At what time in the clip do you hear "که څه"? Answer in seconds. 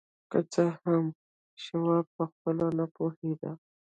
0.31-0.63